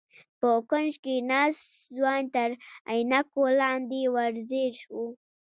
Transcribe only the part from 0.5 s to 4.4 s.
کونج کې ناست ځوان تر عينکو لاندې ور